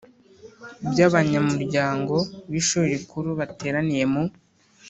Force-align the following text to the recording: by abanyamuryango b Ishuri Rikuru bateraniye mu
by 0.91 0.99
abanyamuryango 1.07 2.15
b 2.51 2.53
Ishuri 2.61 2.87
Rikuru 2.93 3.29
bateraniye 3.39 4.05
mu 4.13 4.23